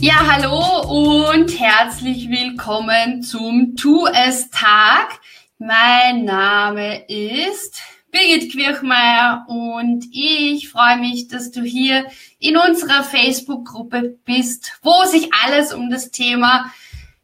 [0.00, 5.20] Ja, hallo und herzlich willkommen zum Tu es Tag.
[5.58, 12.04] Mein Name ist Birgit Quirchmeier und ich freue mich, dass du hier
[12.38, 16.70] in unserer Facebook-Gruppe bist, wo sich alles um das Thema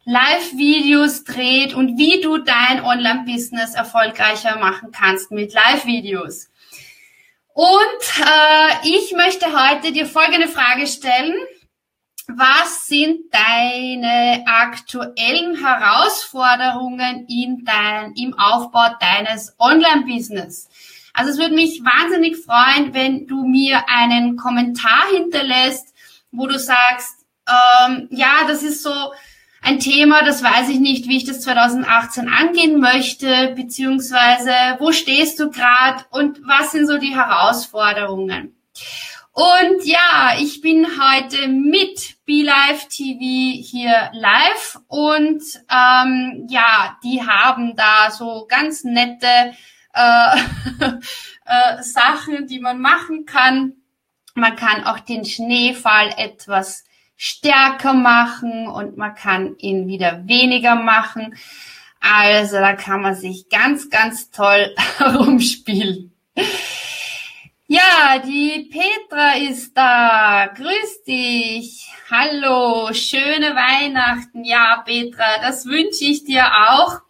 [0.06, 6.48] Live-Videos dreht und wie du dein Online-Business erfolgreicher machen kannst mit Live-Videos.
[7.52, 11.34] Und äh, ich möchte heute dir folgende Frage stellen
[12.28, 20.68] was sind deine aktuellen Herausforderungen in dein, im Aufbau deines Online-Business?
[21.14, 25.94] Also es würde mich wahnsinnig freuen, wenn du mir einen Kommentar hinterlässt,
[26.30, 29.12] wo du sagst, ähm, ja, das ist so
[29.60, 35.38] ein Thema, das weiß ich nicht, wie ich das 2018 angehen möchte, beziehungsweise wo stehst
[35.38, 38.56] du gerade und was sind so die Herausforderungen?
[39.34, 43.18] Und ja, ich bin heute mit BeLive TV
[43.66, 49.54] hier live und ähm, ja, die haben da so ganz nette
[49.94, 50.36] äh,
[51.46, 53.76] äh, Sachen, die man machen kann.
[54.34, 56.84] Man kann auch den Schneefall etwas
[57.16, 61.36] stärker machen und man kann ihn wieder weniger machen.
[62.00, 66.12] Also da kann man sich ganz, ganz toll herumspielen.
[67.74, 70.46] Ja, die Petra ist da.
[70.54, 71.88] Grüß dich.
[72.10, 74.44] Hallo, schöne Weihnachten.
[74.44, 77.00] Ja, Petra, das wünsche ich dir auch.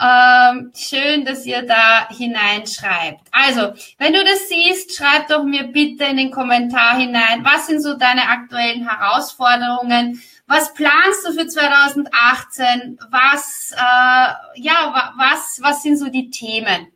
[0.00, 3.26] Ähm, schön, dass ihr da hineinschreibt.
[3.32, 7.82] Also, wenn du das siehst, schreib doch mir bitte in den Kommentar hinein, was sind
[7.82, 10.22] so deine aktuellen Herausforderungen?
[10.46, 13.00] Was planst du für 2018?
[13.10, 16.92] Was, äh, ja, was, was sind so die Themen?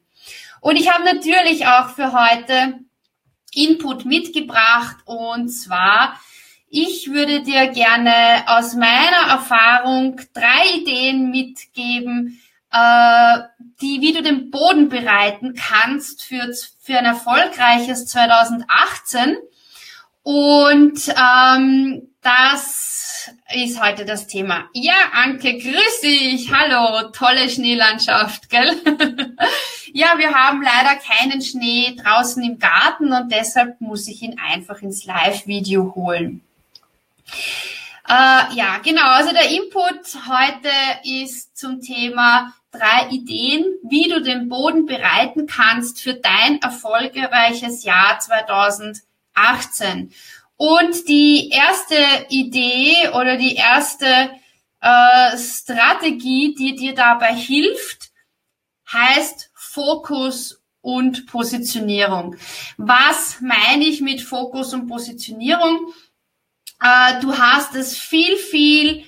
[0.61, 2.79] Und ich habe natürlich auch für heute
[3.53, 6.21] Input mitgebracht und zwar,
[6.69, 12.41] ich würde dir gerne aus meiner Erfahrung drei Ideen mitgeben,
[12.71, 13.39] äh,
[13.81, 19.37] die, wie du den Boden bereiten kannst für, für ein erfolgreiches 2018.
[20.23, 22.90] Und ähm, das
[23.53, 24.69] ist heute das Thema.
[24.73, 26.53] Ja, Anke, grüß dich.
[26.53, 28.71] Hallo, tolle Schneelandschaft, gell?
[29.93, 34.83] ja, wir haben leider keinen Schnee draußen im Garten und deshalb muss ich ihn einfach
[34.83, 36.43] ins Live-Video holen.
[38.09, 39.07] Äh, ja, genau.
[39.07, 40.71] Also der Input heute
[41.05, 48.19] ist zum Thema drei Ideen, wie du den Boden bereiten kannst für dein erfolgreiches Jahr
[48.19, 50.13] 2018.
[50.61, 51.97] Und die erste
[52.29, 54.05] Idee oder die erste
[54.83, 58.11] äh, Strategie, die dir dabei hilft,
[58.93, 62.37] heißt Fokus und Positionierung.
[62.77, 65.95] Was meine ich mit Fokus und Positionierung?
[66.83, 69.07] Äh, du hast es viel, viel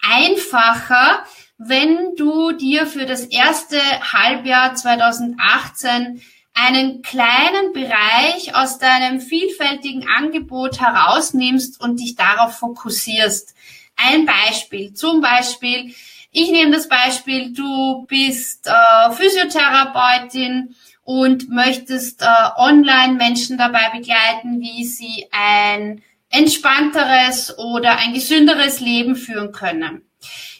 [0.00, 1.22] einfacher,
[1.58, 6.22] wenn du dir für das erste Halbjahr 2018
[6.54, 13.54] einen kleinen Bereich aus deinem vielfältigen Angebot herausnimmst und dich darauf fokussierst.
[13.96, 15.94] Ein Beispiel, zum Beispiel,
[16.30, 22.26] ich nehme das Beispiel, du bist äh, Physiotherapeutin und möchtest äh,
[22.56, 30.02] online Menschen dabei begleiten, wie sie ein entspannteres oder ein gesünderes Leben führen können.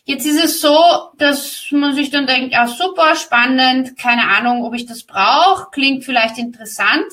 [0.06, 0.78] Jetzt ist es so,
[1.16, 6.04] dass man sich dann denkt, ja super, spannend, keine Ahnung, ob ich das brauche, klingt
[6.04, 7.06] vielleicht interessant,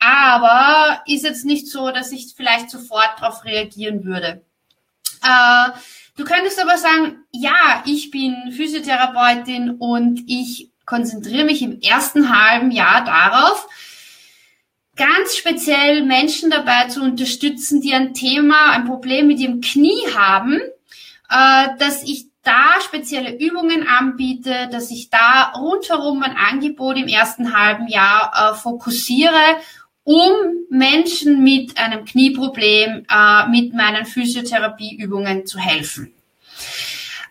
[0.00, 4.42] aber ist jetzt nicht so, dass ich vielleicht sofort darauf reagieren würde.
[5.22, 5.70] Äh,
[6.16, 12.72] du könntest aber sagen, ja, ich bin Physiotherapeutin und ich konzentriere mich im ersten halben
[12.72, 13.68] Jahr darauf,
[14.96, 20.60] ganz speziell Menschen dabei zu unterstützen, die ein Thema, ein Problem mit ihrem Knie haben,
[21.30, 27.56] äh, dass ich da spezielle Übungen anbiete, dass ich da rundherum mein Angebot im ersten
[27.56, 29.56] halben Jahr äh, fokussiere,
[30.04, 30.32] um
[30.68, 36.12] Menschen mit einem Knieproblem äh, mit meinen Physiotherapieübungen zu helfen.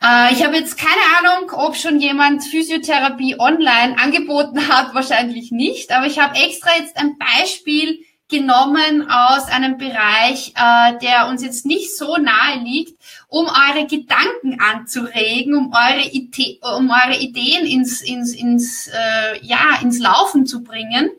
[0.02, 5.92] Äh, ich habe jetzt keine Ahnung, ob schon jemand Physiotherapie online angeboten hat, wahrscheinlich nicht,
[5.92, 8.00] aber ich habe extra jetzt ein Beispiel
[8.32, 14.60] genommen aus einem Bereich, äh, der uns jetzt nicht so nahe liegt, um eure Gedanken
[14.60, 20.64] anzuregen, um eure, Ide um eure Ideen ins, ins, ins, äh, ja, ins Laufen zu
[20.64, 21.12] bringen.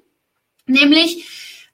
[0.67, 1.29] Nämlich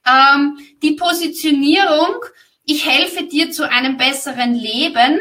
[0.06, 2.16] ähm, die Positionierung,
[2.64, 5.20] ich helfe dir zu einem besseren Leben,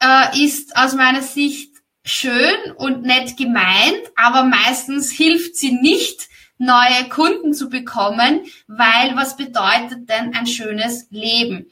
[0.00, 1.70] äh, ist aus meiner Sicht
[2.04, 6.28] schön und nett gemeint, aber meistens hilft sie nicht,
[6.58, 11.66] neue Kunden zu bekommen, weil was bedeutet denn ein schönes Leben?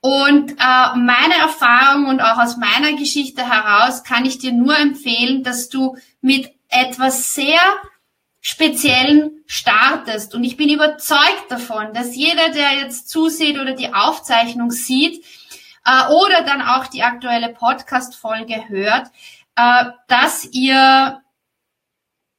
[0.00, 5.42] Und äh, meine Erfahrung und auch aus meiner Geschichte heraus kann ich dir nur empfehlen,
[5.42, 7.58] dass du mit etwas sehr
[8.40, 10.34] Speziellen startest.
[10.34, 15.24] Und ich bin überzeugt davon, dass jeder, der jetzt zusieht oder die Aufzeichnung sieht
[15.84, 19.08] äh, oder dann auch die aktuelle Podcast-Folge hört,
[19.56, 21.20] äh, dass ihr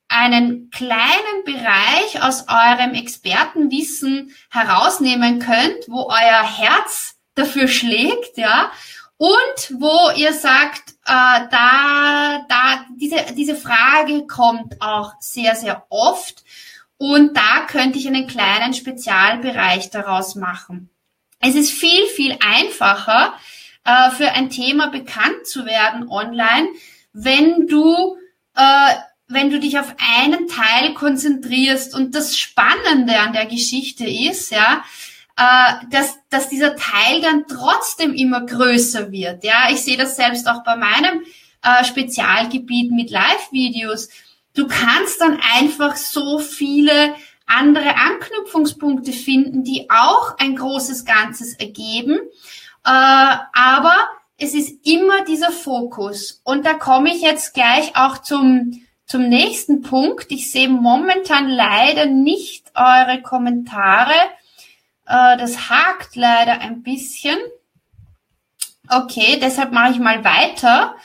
[0.09, 8.71] einen kleinen Bereich aus eurem Expertenwissen herausnehmen könnt, wo euer Herz dafür schlägt, ja,
[9.17, 16.43] und wo ihr sagt, äh, da, da, diese, diese Frage kommt auch sehr, sehr oft.
[16.97, 20.89] Und da könnte ich einen kleinen Spezialbereich daraus machen.
[21.39, 23.33] Es ist viel, viel einfacher,
[23.83, 26.69] äh, für ein Thema bekannt zu werden online,
[27.11, 28.17] wenn du
[28.55, 28.95] äh,
[29.29, 34.83] wenn du dich auf einen Teil konzentrierst und das Spannende an der Geschichte ist, ja,
[35.37, 39.43] äh, dass, dass dieser Teil dann trotzdem immer größer wird.
[39.43, 41.23] Ja, ich sehe das selbst auch bei meinem
[41.63, 44.09] äh, Spezialgebiet mit Live-Videos.
[44.55, 47.13] Du kannst dann einfach so viele
[47.45, 52.17] andere Anknüpfungspunkte finden, die auch ein großes Ganzes ergeben.
[52.83, 53.95] Äh, aber
[54.37, 56.41] es ist immer dieser Fokus.
[56.43, 60.27] Und da komme ich jetzt gleich auch zum zum nächsten Punkt.
[60.31, 64.13] Ich sehe momentan leider nicht eure Kommentare.
[65.07, 67.37] Äh, das hakt leider ein bisschen.
[68.87, 70.95] Okay, deshalb mache ich mal weiter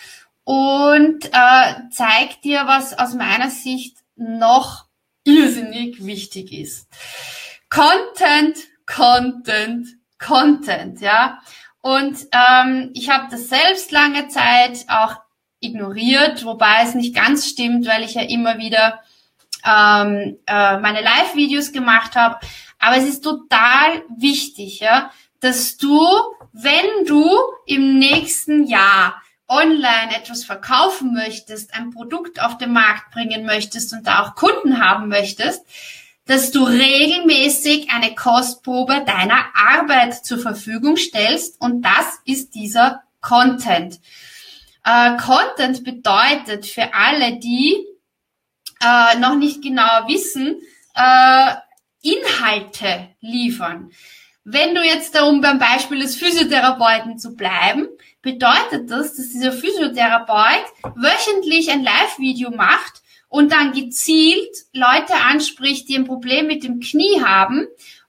[0.45, 4.85] und äh, zeige dir, was aus meiner Sicht noch
[5.25, 6.89] irrsinnig wichtig ist.
[7.71, 11.39] Content, Content, Content, ja.
[11.81, 15.24] Und ähm, ich habe das selbst lange Zeit auch
[15.65, 19.01] ignoriert, wobei es nicht ganz stimmt, weil ich ja immer wieder
[19.65, 22.39] ähm, äh, meine Live-Videos gemacht habe.
[22.79, 25.99] Aber es ist total wichtig, ja, dass du,
[26.53, 27.31] wenn du
[27.67, 34.07] im nächsten Jahr online etwas verkaufen möchtest, ein Produkt auf den Markt bringen möchtest und
[34.07, 35.65] da auch Kunden haben möchtest,
[36.27, 44.01] dass du regelmäßig eine Kostprobe deiner Arbeit zur Verfügung stellst und das ist dieser Content.
[44.85, 47.87] Äh, Content bedeutet für alle, die
[48.83, 50.61] äh, noch nicht genau wissen,
[50.95, 51.55] äh,
[52.03, 53.91] Inhalte liefern.
[54.45, 57.89] Wenn du jetzt darum beim Beispiel des Physiotherapeuten zu bleiben,
[58.21, 60.65] bedeutet das, dass dieser Physiotherapeut
[60.97, 67.23] wöchentlich ein Live-Video macht und dann gezielt Leute anspricht, die ein Problem mit dem Knie
[67.25, 67.67] haben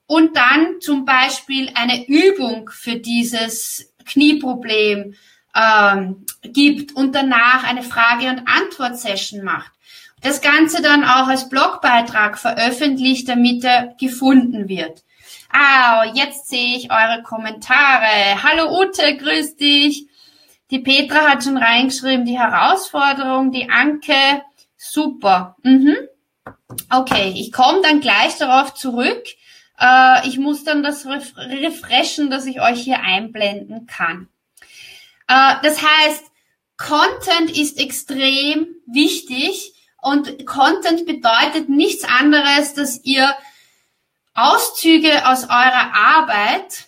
[0.08, 5.16] und dann zum Beispiel eine Übung für dieses Knieproblem
[5.56, 9.72] ähm, gibt und danach eine Frage- und Antwort-Session macht.
[10.22, 15.04] Das Ganze dann auch als Blogbeitrag veröffentlicht, damit er gefunden wird.
[15.52, 18.44] Ah, jetzt sehe ich eure Kommentare.
[18.44, 20.08] Hallo Ute, grüß dich.
[20.72, 24.42] Die Petra hat schon reingeschrieben, die Herausforderung, die Anke,
[24.76, 25.56] super.
[25.64, 25.96] Mhm.
[26.92, 29.24] Okay, ich komme dann gleich darauf zurück.
[29.80, 34.28] Äh, ich muss dann das refreshen, dass ich euch hier einblenden kann.
[35.28, 36.24] Äh, das heißt,
[36.78, 43.34] Content ist extrem wichtig und Content bedeutet nichts anderes, dass ihr
[44.34, 46.88] Auszüge aus eurer Arbeit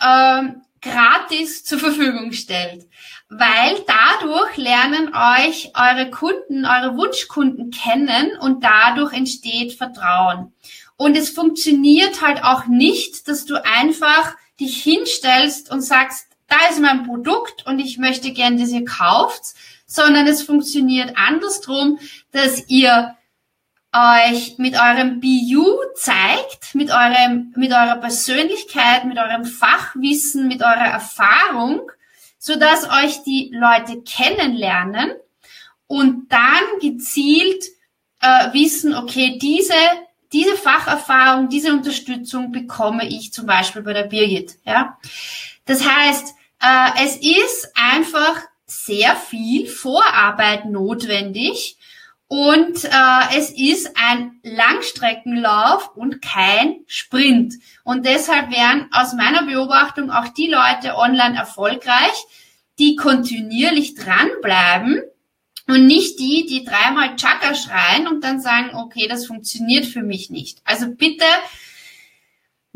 [0.00, 2.86] ähm, gratis zur Verfügung stellt.
[3.28, 10.52] Weil dadurch lernen euch eure Kunden, eure Wunschkunden kennen und dadurch entsteht Vertrauen.
[10.96, 16.80] Und es funktioniert halt auch nicht, dass du einfach dich hinstellst und sagst, da ist
[16.80, 19.42] mein Produkt und ich möchte gern, dass ihr kauft,
[19.86, 21.98] sondern es funktioniert andersrum,
[22.32, 23.16] dass ihr
[23.92, 30.86] euch mit eurem BU zeigt, mit eurem, mit eurer Persönlichkeit, mit eurem Fachwissen, mit eurer
[30.86, 31.90] Erfahrung,
[32.38, 35.12] so dass euch die Leute kennenlernen
[35.86, 37.64] und dann gezielt
[38.20, 39.74] äh, wissen, okay, diese,
[40.32, 44.98] diese Facherfahrung, diese Unterstützung bekomme ich zum Beispiel bei der Birgit, ja.
[45.66, 46.34] Das heißt,
[46.64, 51.76] äh, es ist einfach sehr viel Vorarbeit notwendig.
[52.26, 57.54] Und äh, es ist ein Langstreckenlauf und kein Sprint.
[57.84, 62.24] Und deshalb werden aus meiner Beobachtung auch die Leute online erfolgreich,
[62.78, 65.02] die kontinuierlich dranbleiben
[65.68, 70.30] und nicht die, die dreimal Chaka schreien und dann sagen, okay, das funktioniert für mich
[70.30, 70.60] nicht.
[70.64, 71.24] Also bitte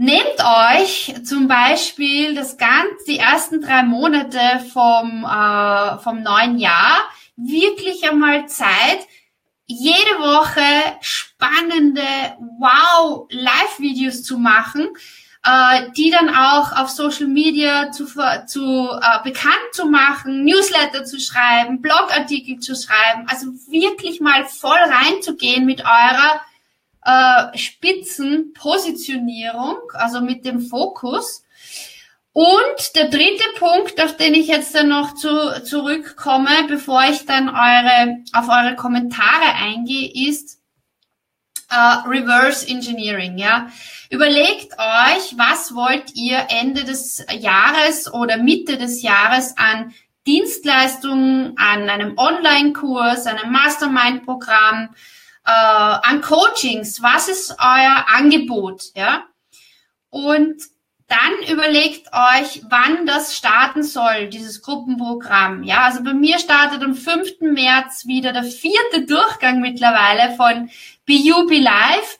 [0.01, 4.39] Nehmt euch zum Beispiel das ganz, die ersten drei Monate
[4.73, 7.01] vom, äh, vom neuen Jahr
[7.35, 9.01] wirklich einmal Zeit,
[9.67, 10.63] jede Woche
[11.01, 12.01] spannende
[12.61, 14.87] Wow Live-Videos zu machen,
[15.45, 18.07] äh, die dann auch auf Social Media zu,
[18.47, 24.79] zu äh, bekannt zu machen, Newsletter zu schreiben, Blogartikel zu schreiben, also wirklich mal voll
[24.79, 26.41] reinzugehen mit eurer
[27.05, 31.45] äh, Spitzenpositionierung, also mit dem Fokus.
[32.33, 37.49] Und der dritte Punkt, auf den ich jetzt dann noch zu, zurückkomme, bevor ich dann
[37.49, 40.61] eure, auf eure Kommentare eingehe, ist
[41.71, 41.75] äh,
[42.07, 43.39] Reverse Engineering.
[43.39, 43.69] Ja,
[44.11, 49.93] überlegt euch, was wollt ihr Ende des Jahres oder Mitte des Jahres an
[50.27, 54.91] Dienstleistungen, an einem Online-Kurs, einem Mastermind-Programm,
[55.49, 59.25] äh, an Coachings, was ist euer Angebot, ja?
[60.11, 60.57] Und
[61.07, 65.63] dann überlegt euch, wann das starten soll, dieses Gruppenprogramm.
[65.63, 67.41] Ja, also bei mir startet am 5.
[67.41, 70.69] März wieder der vierte Durchgang mittlerweile von
[71.07, 72.19] BU Be Live.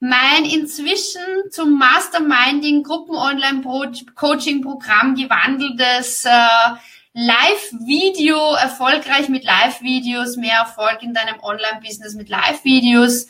[0.00, 6.76] Mein inzwischen zum Masterminding Gruppen-Online-Coaching-Programm gewandeltes äh,
[7.18, 13.26] Live-Video, erfolgreich mit Live-Videos, mehr Erfolg in deinem Online-Business mit Live-Videos.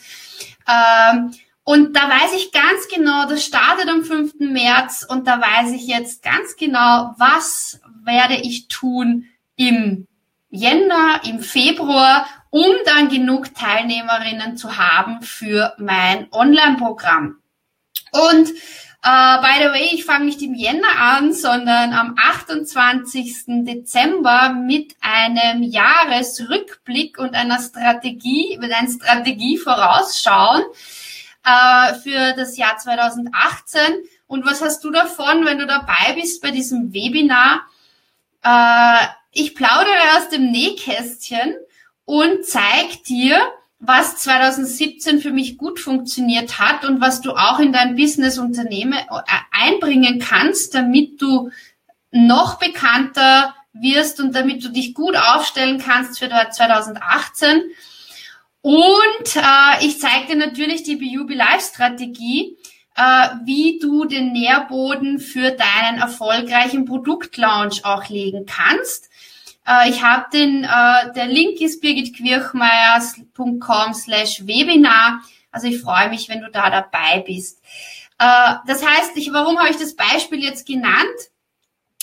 [0.66, 4.40] Ähm, und da weiß ich ganz genau, das startet am 5.
[4.40, 10.08] März und da weiß ich jetzt ganz genau, was werde ich tun im
[10.48, 17.36] Jänner, im Februar, um dann genug Teilnehmerinnen zu haben für mein Online-Programm.
[18.10, 18.50] Und
[19.08, 23.64] Uh, by the way, ich fange nicht im Jänner an, sondern am 28.
[23.64, 30.64] Dezember mit einem Jahresrückblick und einer Strategie, mit einer Strategie vorausschauen
[31.46, 33.80] uh, für das Jahr 2018.
[34.26, 37.64] Und was hast du davon, wenn du dabei bist bei diesem Webinar?
[38.44, 41.54] Uh, ich plaudere aus dem Nähkästchen
[42.06, 43.38] und zeig dir,
[43.78, 49.22] was 2017 für mich gut funktioniert hat und was du auch in dein Business-Unternehmen äh,
[49.50, 51.50] einbringen kannst, damit du
[52.10, 57.62] noch bekannter wirst und damit du dich gut aufstellen kannst für 2018.
[58.62, 62.56] Und äh, ich zeige dir natürlich die BUB Live Strategie,
[62.96, 69.10] äh, wie du den Nährboden für deinen erfolgreichen Produktlaunch auch legen kannst.
[69.66, 75.20] Äh, ich habe den, äh, der Link ist birgitquirchmeiers.com slash Webinar.
[75.50, 77.62] Also ich freue mich, wenn du da dabei bist.
[78.18, 81.30] Äh, das heißt, ich, warum habe ich das Beispiel jetzt genannt?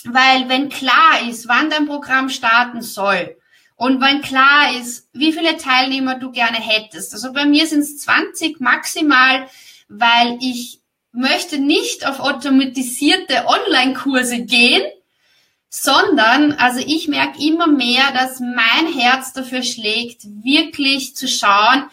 [0.06, 3.38] Weil wenn klar ist, wann dein Programm starten soll
[3.76, 7.14] und wenn klar ist, wie viele Teilnehmer du gerne hättest.
[7.14, 9.48] Also bei mir sind es 20 maximal,
[9.88, 14.84] weil ich möchte nicht auf automatisierte Online-Kurse gehen,
[15.76, 21.86] sondern, also ich merke immer mehr, dass mein Herz dafür schlägt, wirklich zu schauen,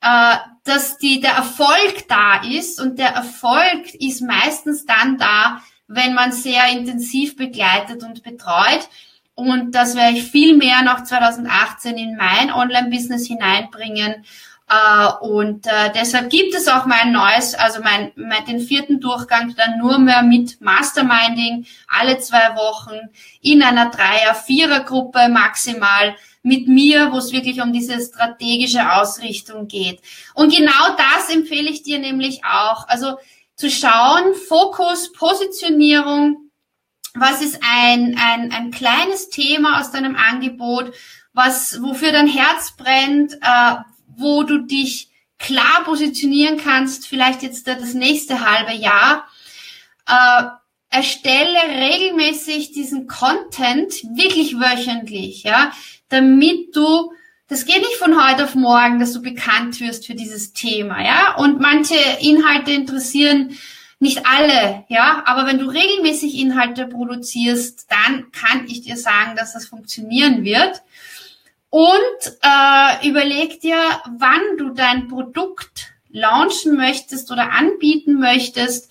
[0.00, 6.14] äh, dass die, der Erfolg da ist und der Erfolg ist meistens dann da, wenn
[6.14, 8.88] man sehr intensiv begleitet und betreut.
[9.34, 14.24] Und das werde ich viel mehr nach 2018 in mein Online-Business hineinbringen
[14.72, 19.54] äh, und äh, deshalb gibt es auch mein neues, also mein, mein den vierten Durchgang
[19.56, 22.98] dann nur mehr mit Masterminding alle zwei Wochen
[23.42, 30.00] in einer Dreier-, Vierer-Gruppe maximal mit mir, wo es wirklich um diese strategische Ausrichtung geht.
[30.34, 32.88] Und genau das empfehle ich dir nämlich auch.
[32.88, 33.18] Also
[33.56, 36.50] zu schauen, Fokus, Positionierung,
[37.14, 40.94] was ist ein, ein, ein kleines Thema aus deinem Angebot,
[41.34, 43.74] was, wofür dein Herz brennt, äh,
[44.16, 49.26] wo du dich klar positionieren kannst, vielleicht jetzt das nächste halbe Jahr.
[50.06, 50.44] Äh,
[50.90, 55.72] erstelle regelmäßig diesen Content wirklich wöchentlich, ja,
[56.08, 57.12] damit du
[57.52, 61.34] das geht nicht von heute auf morgen, dass du bekannt wirst für dieses Thema, ja.
[61.36, 63.58] Und manche Inhalte interessieren
[63.98, 65.22] nicht alle, ja.
[65.26, 70.80] Aber wenn du regelmäßig Inhalte produzierst, dann kann ich dir sagen, dass das funktionieren wird.
[71.72, 73.78] Und äh, überleg dir,
[74.18, 78.90] wann du dein Produkt launchen möchtest oder anbieten möchtest.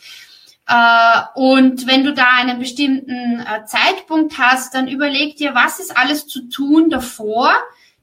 [0.68, 5.96] Äh, und wenn du da einen bestimmten äh, Zeitpunkt hast, dann überleg dir, was ist
[5.96, 7.54] alles zu tun davor,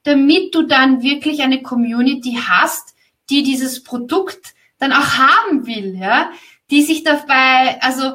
[0.05, 2.95] damit du dann wirklich eine Community hast,
[3.31, 6.31] die dieses Produkt dann auch haben will, ja,
[6.71, 8.15] die sich dabei, also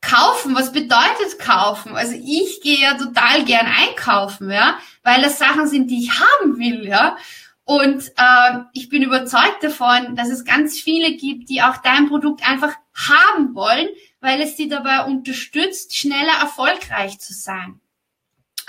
[0.00, 1.96] kaufen, was bedeutet kaufen?
[1.96, 6.58] Also ich gehe ja total gern einkaufen, ja, weil das Sachen sind, die ich haben
[6.58, 7.16] will, ja.
[7.64, 12.48] Und äh, ich bin überzeugt davon, dass es ganz viele gibt, die auch dein Produkt
[12.48, 13.88] einfach haben wollen,
[14.20, 17.80] weil es sie dabei unterstützt, schneller erfolgreich zu sein.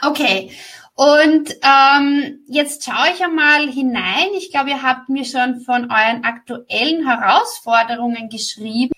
[0.03, 0.51] Okay,
[0.95, 4.27] und ähm, jetzt schaue ich einmal hinein.
[4.37, 8.93] Ich glaube, ihr habt mir schon von euren aktuellen Herausforderungen geschrieben.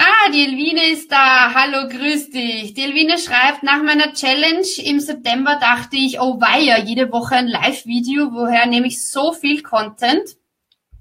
[0.00, 1.52] Ah, die Elvine ist da.
[1.54, 2.72] Hallo, grüß dich.
[2.72, 7.48] Die Elvine schreibt, nach meiner Challenge im September dachte ich, oh weia, jede Woche ein
[7.48, 10.36] Live-Video, woher nehme ich so viel Content?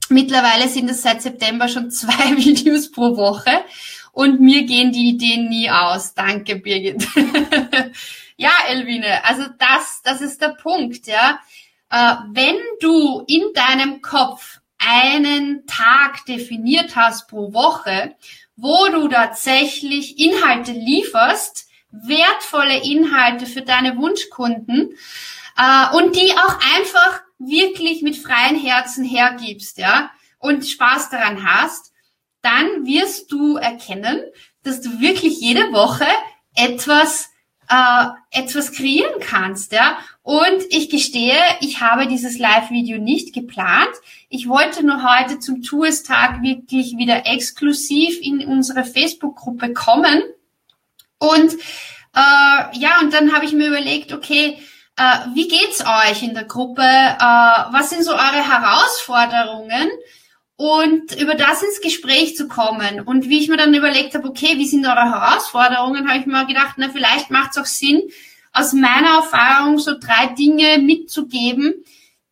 [0.10, 3.64] Mittlerweile sind es seit September schon zwei Videos pro Woche
[4.14, 6.16] und mir gehen die Ideen nie aus.
[6.16, 7.08] Danke, Birgit.
[8.36, 11.40] ja, Elvine, also das, das ist der Punkt, ja.
[11.92, 18.16] Äh, wenn du in deinem Kopf einen Tag definiert hast pro Woche,
[18.58, 24.98] wo du tatsächlich Inhalte lieferst, wertvolle Inhalte für deine Wunschkunden
[25.58, 31.94] äh, und die auch einfach wirklich mit freien Herzen hergibst, ja, und Spaß daran hast,
[32.42, 34.22] dann wirst du erkennen,
[34.64, 36.08] dass du wirklich jede Woche
[36.56, 37.30] etwas
[37.70, 39.98] äh, etwas kreieren kannst, ja.
[40.28, 43.88] Und ich gestehe, ich habe dieses Live-Video nicht geplant.
[44.28, 50.22] Ich wollte nur heute zum Tourstag wirklich wieder exklusiv in unsere Facebook-Gruppe kommen.
[51.18, 54.58] Und äh, ja, und dann habe ich mir überlegt, okay,
[54.98, 55.04] äh,
[55.34, 56.82] wie geht's euch in der Gruppe?
[56.82, 59.88] Äh, was sind so eure Herausforderungen?
[60.60, 63.02] und über das ins Gespräch zu kommen.
[63.02, 66.48] Und wie ich mir dann überlegt habe, okay, wie sind eure Herausforderungen, habe ich mir
[66.48, 68.02] gedacht, na, vielleicht macht es auch Sinn,
[68.58, 71.86] aus meiner Erfahrung so drei Dinge mitzugeben,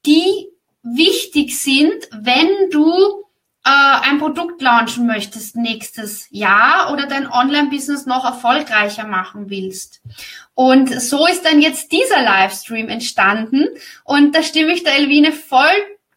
[0.06, 0.48] die
[0.84, 3.26] wichtig sind, wenn du
[3.66, 10.02] äh, ein Produkt launchen möchtest nächstes Jahr oder dein Online-Business noch erfolgreicher machen willst.
[10.54, 13.68] Und so ist dann jetzt dieser Livestream entstanden
[14.04, 15.74] und da stimme ich der Elvine voll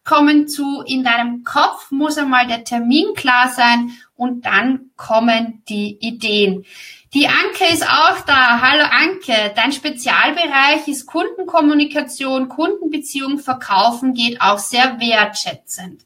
[0.09, 5.97] kommen zu, in deinem Kopf muss einmal der Termin klar sein und dann kommen die
[6.01, 6.65] Ideen.
[7.15, 8.61] Die Anke ist auch da.
[8.61, 9.51] Hallo Anke.
[9.55, 16.03] Dein Spezialbereich ist Kundenkommunikation, Kundenbeziehung, Verkaufen geht auch sehr wertschätzend.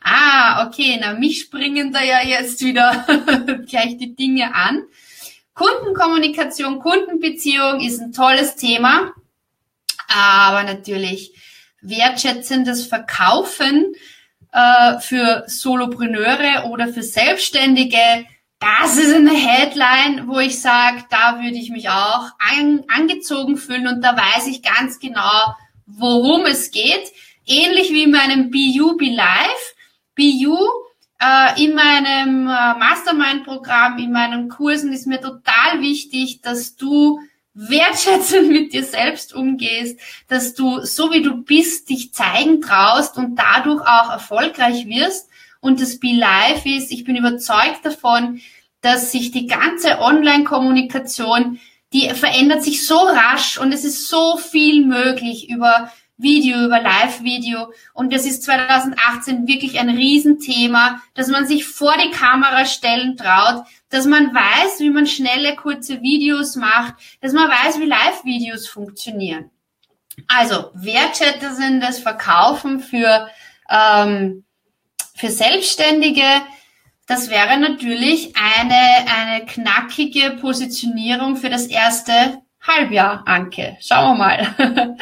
[0.00, 3.04] Ah, okay, na, mich springen da ja jetzt wieder
[3.68, 4.84] gleich die Dinge an.
[5.54, 9.12] Kundenkommunikation, Kundenbeziehung ist ein tolles Thema,
[10.06, 11.32] aber natürlich
[11.80, 13.94] wertschätzendes Verkaufen
[14.52, 18.24] äh, für Solopreneure oder für Selbstständige,
[18.64, 23.86] das ist eine Headline, wo ich sage, da würde ich mich auch an, angezogen fühlen
[23.86, 25.54] und da weiß ich ganz genau,
[25.86, 27.12] worum es geht.
[27.46, 29.74] Ähnlich wie in meinem BU Be Live.
[30.16, 30.56] BU
[31.20, 37.20] äh, in meinem äh, Mastermind-Programm, in meinen Kursen ist mir total wichtig, dass du
[37.54, 39.98] wertschätzend mit dir selbst umgehst,
[40.28, 45.28] dass du so wie du bist dich zeigen traust und dadurch auch erfolgreich wirst.
[45.60, 48.40] Und das Be Life ist, ich bin überzeugt davon,
[48.84, 51.58] dass sich die ganze Online-Kommunikation,
[51.92, 57.72] die verändert sich so rasch und es ist so viel möglich über Video, über Live-Video.
[57.92, 63.64] Und das ist 2018 wirklich ein Riesenthema, dass man sich vor die Kamera stellen traut,
[63.88, 69.50] dass man weiß, wie man schnelle, kurze Videos macht, dass man weiß, wie Live-Videos funktionieren.
[70.28, 73.28] Also wertschätzendes Verkaufen für,
[73.68, 74.44] ähm,
[75.16, 76.24] für Selbstständige,
[77.06, 83.76] das wäre natürlich eine, eine knackige Positionierung für das erste Halbjahr, Anke.
[83.80, 84.54] Schauen wir mal.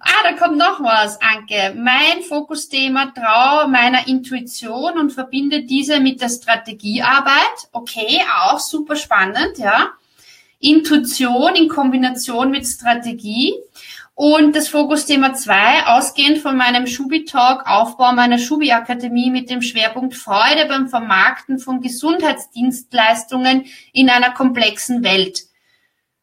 [0.00, 1.74] ah, da kommt noch was, Anke.
[1.76, 7.68] Mein Fokusthema traue meiner Intuition und verbinde diese mit der Strategiearbeit.
[7.72, 9.90] Okay, auch super spannend, ja.
[10.60, 13.52] Intuition in Kombination mit Strategie.
[14.14, 20.66] Und das Fokusthema zwei ausgehend von meinem Schubi-Talk, Aufbau meiner Schubi-Akademie mit dem Schwerpunkt Freude
[20.68, 25.44] beim Vermarkten von Gesundheitsdienstleistungen in einer komplexen Welt.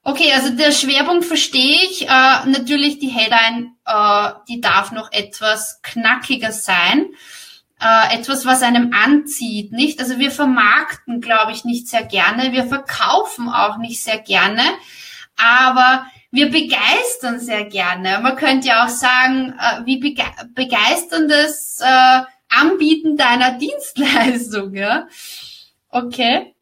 [0.04, 2.04] Okay, also der Schwerpunkt verstehe ich.
[2.04, 7.08] Äh, natürlich die Headline, äh, die darf noch etwas knackiger sein.
[7.82, 10.00] Äh, etwas, was einem anzieht, nicht?
[10.00, 12.52] Also wir vermarkten, glaube ich, nicht sehr gerne.
[12.52, 14.62] Wir verkaufen auch nicht sehr gerne.
[15.38, 18.20] Aber wir begeistern sehr gerne.
[18.22, 25.08] Man könnte ja auch sagen, äh, wie bege begeisterndes äh, Anbieten deiner Dienstleistung, ja?
[25.90, 26.54] Okay.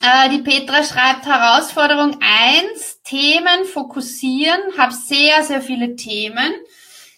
[0.00, 6.52] Äh, die Petra schreibt Herausforderung eins Themen fokussieren, habe sehr, sehr viele Themen.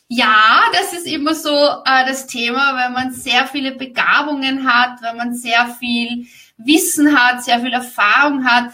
[0.09, 5.17] Ja, das ist immer so äh, das Thema, wenn man sehr viele Begabungen hat, wenn
[5.17, 6.27] man sehr viel
[6.59, 8.73] Wissen hat, sehr viel Erfahrung hat,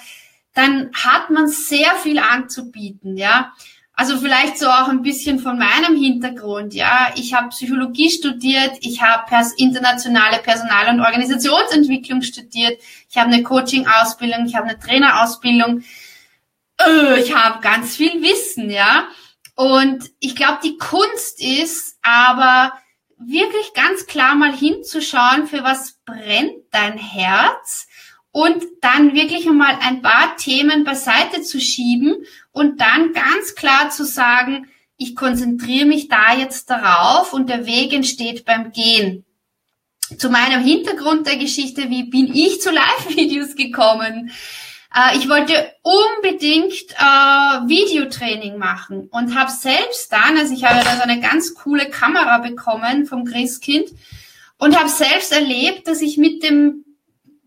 [0.54, 3.52] dann hat man sehr viel anzubieten, ja.
[3.94, 7.12] Also vielleicht so auch ein bisschen von meinem Hintergrund, ja.
[7.16, 13.42] Ich habe Psychologie studiert, ich habe pers internationale Personal- und Organisationsentwicklung studiert, ich habe eine
[13.42, 15.84] Coaching-Ausbildung, ich habe eine Trainerausbildung,
[16.80, 19.08] äh, ich habe ganz viel Wissen, ja.
[19.54, 22.72] Und ich glaube, die Kunst ist aber
[23.18, 27.86] wirklich ganz klar mal hinzuschauen, für was brennt dein Herz
[28.32, 32.16] und dann wirklich einmal ein paar Themen beiseite zu schieben
[32.50, 37.92] und dann ganz klar zu sagen, ich konzentriere mich da jetzt darauf und der Weg
[37.92, 39.24] entsteht beim Gehen.
[40.18, 44.30] Zu meinem Hintergrund der Geschichte, wie bin ich zu Live-Videos gekommen?
[44.94, 50.96] Äh, ich wollte unbedingt äh, Videotraining machen und habe selbst dann, also ich habe da
[50.96, 53.90] so eine ganz coole Kamera bekommen vom Christkind
[54.58, 56.84] und habe selbst erlebt, dass ich mit dem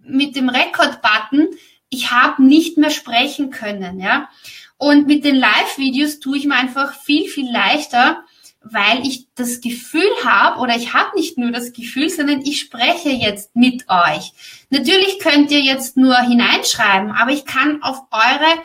[0.08, 1.48] mit dem Record-Button,
[1.90, 4.30] ich habe nicht mehr sprechen können, ja.
[4.78, 8.24] Und mit den Live-Videos tue ich mir einfach viel, viel leichter,
[8.62, 13.10] weil ich das Gefühl habe, oder ich habe nicht nur das Gefühl, sondern ich spreche
[13.10, 14.34] jetzt mit euch.
[14.70, 18.60] Natürlich könnt ihr jetzt nur hineinschreiben, aber ich kann auf eure,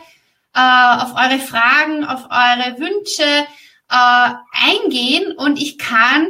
[0.55, 3.45] äh, auf eure Fragen, auf eure Wünsche
[3.89, 6.27] äh, eingehen und ich kann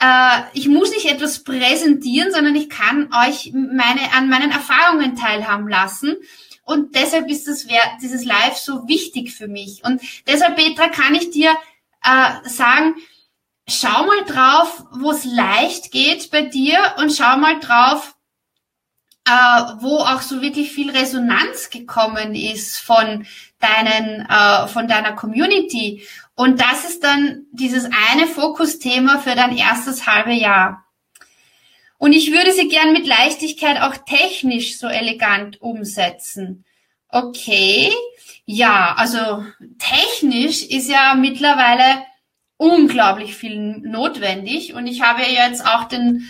[0.00, 5.68] äh, ich muss nicht etwas präsentieren, sondern ich kann euch meine, an meinen Erfahrungen teilhaben
[5.68, 6.16] lassen.
[6.64, 7.66] Und deshalb ist das,
[8.02, 9.82] dieses Live so wichtig für mich.
[9.84, 11.50] Und deshalb, Petra, kann ich dir
[12.04, 12.94] äh, sagen,
[13.66, 18.14] schau mal drauf, wo es leicht geht bei dir und schau mal drauf,
[19.28, 23.26] äh, wo auch so wirklich viel Resonanz gekommen ist von
[23.60, 26.06] deinen, äh, von deiner Community.
[26.34, 30.84] Und das ist dann dieses eine Fokusthema für dein erstes halbe Jahr.
[31.98, 36.64] Und ich würde sie gern mit Leichtigkeit auch technisch so elegant umsetzen.
[37.10, 37.92] Okay,
[38.44, 39.44] ja, also
[39.78, 42.04] technisch ist ja mittlerweile
[42.56, 46.28] unglaublich viel notwendig und ich habe ja jetzt auch den,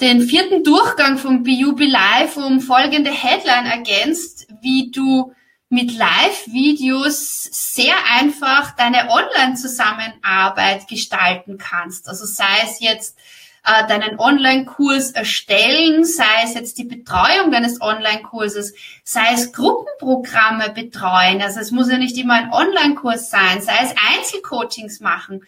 [0.00, 5.32] den vierten Durchgang vom BUB Live um folgende Headline ergänzt, wie du
[5.68, 7.42] mit Live-Videos
[7.74, 12.08] sehr einfach deine Online-Zusammenarbeit gestalten kannst.
[12.08, 13.18] Also sei es jetzt
[13.64, 21.42] äh, deinen Online-Kurs erstellen, sei es jetzt die Betreuung deines Online-Kurses, sei es Gruppenprogramme betreuen.
[21.42, 25.44] Also es muss ja nicht immer ein Online-Kurs sein, sei es Einzelcoachings machen.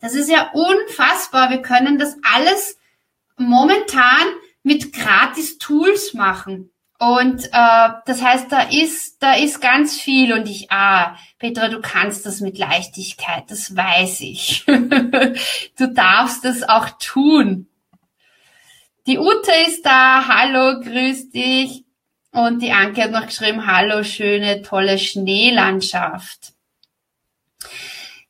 [0.00, 1.48] Das ist ja unfassbar.
[1.48, 2.76] Wir können das alles
[3.36, 4.26] momentan
[4.62, 6.70] mit gratis Tools machen.
[6.98, 11.80] Und äh, das heißt, da ist, da ist ganz viel und ich, ah, Petra, du
[11.80, 14.64] kannst das mit Leichtigkeit, das weiß ich.
[14.66, 17.66] du darfst das auch tun.
[19.06, 21.84] Die Ute ist da, hallo, grüß dich.
[22.30, 26.54] Und die Anke hat noch geschrieben, hallo, schöne, tolle Schneelandschaft.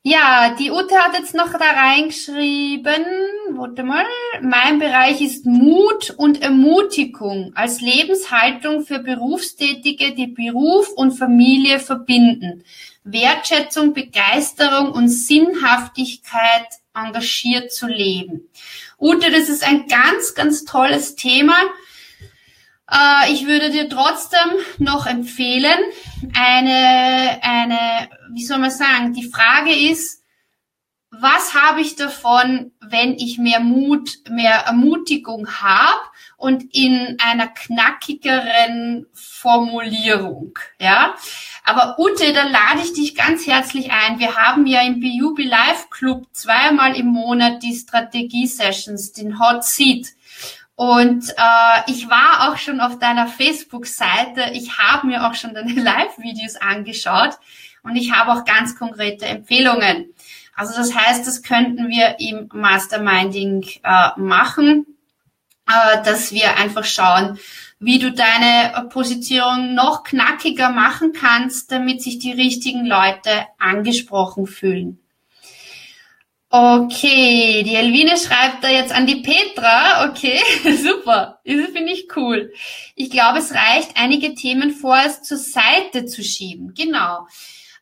[0.07, 3.07] Ja, die Ute hat jetzt noch da reingeschrieben,
[3.53, 4.05] warte mal,
[4.43, 12.64] mein Bereich ist Mut und Ermutigung als Lebenshaltung für Berufstätige, die Beruf und Familie verbinden.
[13.05, 18.51] Wertschätzung, Begeisterung und Sinnhaftigkeit engagiert zu leben.
[19.01, 21.57] Ute, das ist ein ganz, ganz tolles Thema.
[22.90, 25.79] Äh, ich würde dir trotzdem noch empfehlen,
[26.37, 30.23] eine, eine, wie soll man sagen, die Frage ist,
[31.20, 36.01] was habe ich davon, wenn ich mehr Mut, mehr Ermutigung habe
[36.37, 41.14] und in einer knackigeren Formulierung, ja?
[41.62, 44.18] Aber Ute, da lade ich dich ganz herzlich ein.
[44.18, 50.09] Wir haben ja im BUB Live Club zweimal im Monat die Strategie-Sessions, den Hot Seat.
[50.77, 54.51] Und äh, ich war auch schon auf deiner Facebook-Seite.
[54.55, 57.39] Ich habe mir auch schon deine Live-Videos angeschaut
[57.83, 60.13] und ich habe auch ganz konkrete Empfehlungen.
[60.57, 64.87] Also das heißt, das könnten wir im Masterminding äh, machen,
[65.69, 67.39] äh, dass wir einfach schauen,
[67.79, 75.04] wie du deine Position noch knackiger machen kannst, damit sich die richtigen Leute angesprochen fühlen.
[76.57, 80.09] Okay, die Elvine schreibt da jetzt an die Petra.
[80.09, 80.38] Okay,
[80.77, 81.40] super.
[81.45, 82.53] Das finde ich cool.
[82.95, 86.73] Ich glaube, es reicht, einige Themen vorerst zur Seite zu schieben.
[86.73, 87.27] Genau.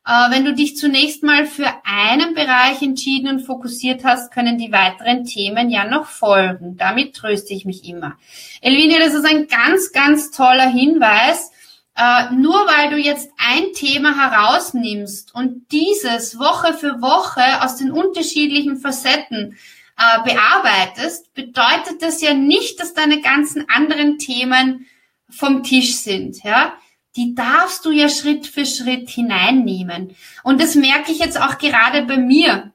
[0.06, 4.72] Äh, wenn du dich zunächst mal für einen Bereich entschieden und fokussiert hast, können die
[4.72, 6.78] weiteren Themen ja noch folgen.
[6.78, 8.16] Damit tröste ich mich immer.
[8.62, 11.51] Elvine, das ist ein ganz, ganz toller Hinweis.
[11.96, 17.90] Äh, nur weil du jetzt ein Thema herausnimmst und dieses Woche für Woche aus den
[17.90, 19.58] unterschiedlichen Facetten
[19.98, 24.86] äh, bearbeitest, bedeutet das ja nicht, dass deine ganzen anderen Themen
[25.28, 26.74] vom Tisch sind, ja.
[27.14, 30.16] Die darfst du ja Schritt für Schritt hineinnehmen.
[30.44, 32.72] Und das merke ich jetzt auch gerade bei mir.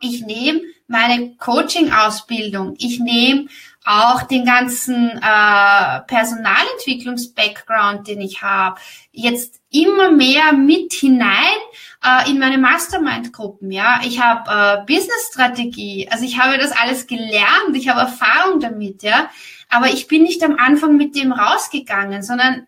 [0.00, 3.46] Ich nehme meine Coaching-Ausbildung, ich nehme
[3.84, 8.78] auch den ganzen äh, Personalentwicklungs-Background, den ich habe,
[9.10, 11.56] jetzt immer mehr mit hinein
[12.04, 13.70] äh, in meine Mastermind-Gruppen.
[13.70, 19.02] Ja, ich habe äh, Business-Strategie, also ich habe das alles gelernt, ich habe Erfahrung damit.
[19.02, 19.30] Ja,
[19.70, 22.66] aber ich bin nicht am Anfang mit dem rausgegangen, sondern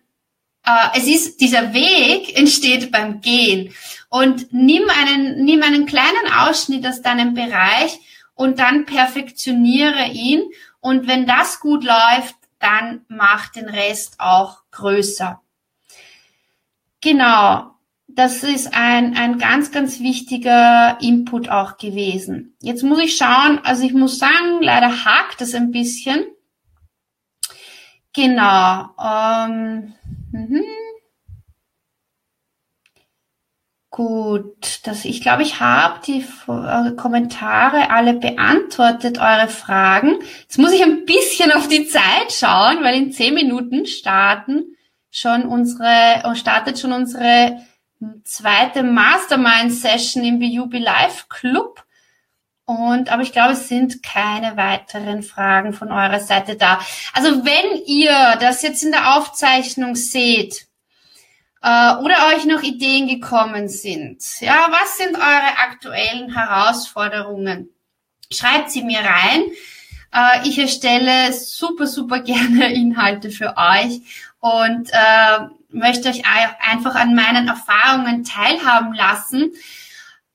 [0.65, 3.75] äh, es ist dieser Weg entsteht beim Gehen.
[4.09, 7.99] Und nimm einen nimm einen kleinen Ausschnitt aus deinem Bereich
[8.35, 10.43] und dann perfektioniere ihn
[10.83, 15.41] und wenn das gut läuft, dann mach den Rest auch größer.
[17.01, 17.71] Genau.
[18.09, 22.57] Das ist ein, ein ganz, ganz wichtiger Input auch gewesen.
[22.61, 26.27] Jetzt muss ich schauen, also ich muss sagen, leider hakt es ein bisschen.
[28.13, 28.91] Genau.
[29.03, 29.95] Ähm,
[30.33, 30.63] mhm.
[33.93, 40.15] Gut, das, ich glaube, ich habe die äh, Kommentare alle beantwortet, eure Fragen.
[40.41, 44.79] Jetzt muss ich ein bisschen auf die Zeit schauen, weil in zehn Minuten starten
[45.11, 47.59] schon unsere, äh, startet schon unsere
[48.25, 51.85] zweite Mastermind-Session im BUB Live Club.
[52.65, 56.81] Und, aber ich glaube, es sind keine weiteren Fragen von eurer Seite da.
[57.13, 60.72] Also wenn ihr das jetzt in der Aufzeichnung seht,
[61.63, 64.23] äh, oder euch noch Ideen gekommen sind.
[64.41, 67.71] Ja, was sind eure aktuellen Herausforderungen?
[68.31, 69.45] Schreibt sie mir rein.
[70.13, 74.01] Äh, ich erstelle super, super gerne Inhalte für euch
[74.41, 76.23] und äh, möchte euch
[76.61, 79.53] einfach an meinen Erfahrungen teilhaben lassen.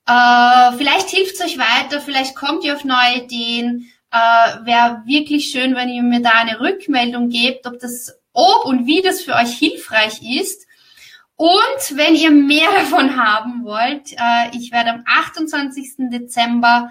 [0.06, 3.92] Äh, vielleicht hilft es euch weiter, vielleicht kommt ihr auf neue Ideen.
[4.10, 8.86] Äh, Wäre wirklich schön, wenn ihr mir da eine Rückmeldung gebt, ob das, ob und
[8.86, 10.67] wie das für euch hilfreich ist.
[11.38, 16.10] Und wenn ihr mehr davon haben wollt, äh, ich werde am 28.
[16.10, 16.90] Dezember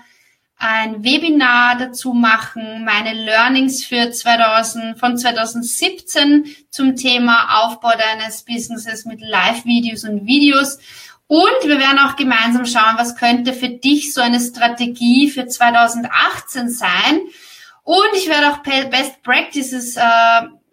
[0.57, 9.05] ein Webinar dazu machen, meine Learnings für 2000, von 2017 zum Thema Aufbau deines Businesses
[9.05, 10.79] mit Live-Videos und Videos.
[11.27, 16.69] Und wir werden auch gemeinsam schauen, was könnte für dich so eine Strategie für 2018
[16.69, 17.19] sein.
[17.83, 20.01] Und ich werde auch Best Practices äh,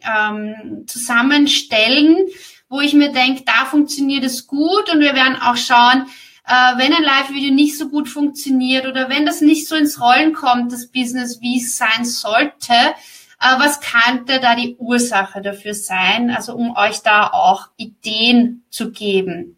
[0.06, 2.28] ähm, zusammenstellen,
[2.74, 6.06] wo ich mir denke, da funktioniert es gut und wir werden auch schauen,
[6.44, 10.32] äh, wenn ein Live-Video nicht so gut funktioniert oder wenn das nicht so ins Rollen
[10.32, 16.32] kommt, das Business, wie es sein sollte, äh, was könnte da die Ursache dafür sein?
[16.32, 19.56] Also um euch da auch Ideen zu geben.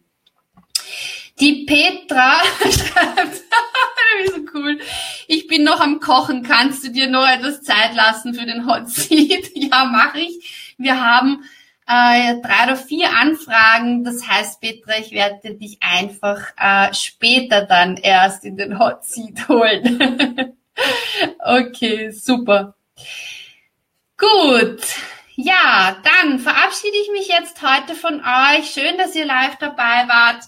[1.39, 3.43] Die Petra schreibt,
[4.27, 4.79] so cool.
[5.27, 6.43] Ich bin noch am Kochen.
[6.43, 9.51] Kannst du dir noch etwas Zeit lassen für den Hot Seat?
[9.55, 10.75] ja, mache ich.
[10.77, 11.43] Wir haben
[11.87, 14.03] äh, drei oder vier Anfragen.
[14.03, 19.47] Das heißt, Petra, ich werde dich einfach äh, später dann erst in den Hot Seat
[19.47, 20.57] holen.
[21.45, 22.75] okay, super.
[24.17, 24.81] Gut.
[25.35, 28.71] Ja, dann verabschiede ich mich jetzt heute von euch.
[28.71, 30.43] Schön, dass ihr live dabei wart.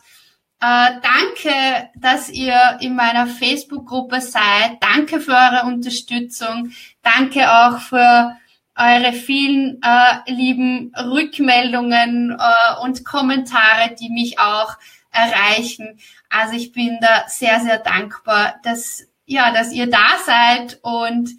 [0.62, 4.78] Äh, danke, dass ihr in meiner Facebook-Gruppe seid.
[4.82, 6.74] Danke für eure Unterstützung.
[7.02, 8.36] Danke auch für
[8.80, 14.78] eure vielen äh, lieben Rückmeldungen äh, und Kommentare, die mich auch
[15.12, 16.00] erreichen.
[16.30, 21.30] Also ich bin da sehr, sehr dankbar, dass, ja, dass ihr da seid und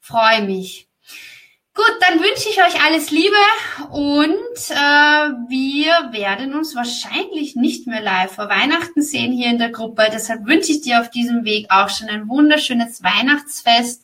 [0.00, 0.88] freue mich.
[1.76, 3.34] Gut, dann wünsche ich euch alles Liebe
[3.90, 9.70] und äh, wir werden uns wahrscheinlich nicht mehr live vor Weihnachten sehen hier in der
[9.70, 10.06] Gruppe.
[10.12, 14.03] Deshalb wünsche ich dir auf diesem Weg auch schon ein wunderschönes Weihnachtsfest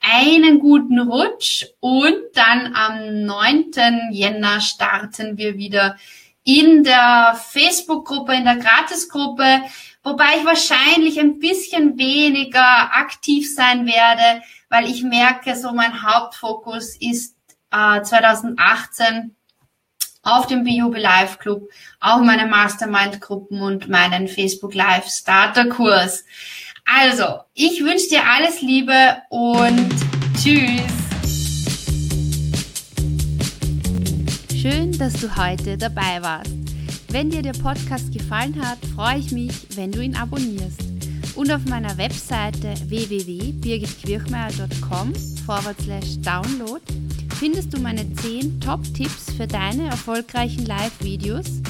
[0.00, 4.10] einen guten Rutsch und dann am 9.
[4.12, 5.96] Jänner starten wir wieder
[6.44, 9.62] in der Facebook-Gruppe, in der Gratis-Gruppe,
[10.02, 16.96] wobei ich wahrscheinlich ein bisschen weniger aktiv sein werde, weil ich merke, so mein Hauptfokus
[16.96, 17.36] ist
[17.70, 19.36] äh, 2018
[20.22, 21.68] auf dem Biube Live Club,
[22.00, 26.24] auch meine Mastermind-Gruppen und meinen Facebook Live Starter Kurs.
[26.90, 29.90] Also, ich wünsche dir alles Liebe und
[30.34, 30.80] tschüss.
[34.60, 36.54] Schön, dass du heute dabei warst.
[37.08, 40.80] Wenn dir der Podcast gefallen hat, freue ich mich, wenn du ihn abonnierst.
[41.36, 45.12] Und auf meiner Webseite www.birgitquirchmeier.com
[46.22, 46.80] download
[47.38, 51.60] findest du meine 10 Top-Tipps für deine erfolgreichen Live-Videos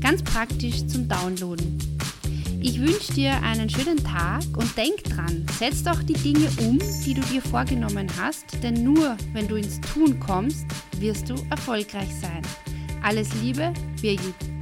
[0.00, 1.91] ganz praktisch zum Downloaden.
[2.64, 7.12] Ich wünsche dir einen schönen Tag und denk dran, setz doch die Dinge um, die
[7.12, 10.64] du dir vorgenommen hast, denn nur wenn du ins Tun kommst,
[10.98, 12.42] wirst du erfolgreich sein.
[13.02, 14.61] Alles Liebe, Birgit.